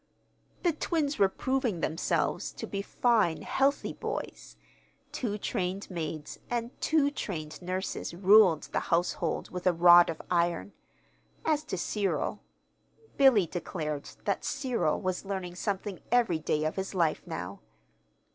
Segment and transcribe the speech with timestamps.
[0.63, 4.57] The twins were proving themselves to be fine, healthy boys.
[5.11, 10.73] Two trained maids, and two trained nurses ruled the household with a rod of iron.
[11.45, 12.39] As to Cyril
[13.17, 17.59] Billy declared that Cyril was learning something every day of his life now.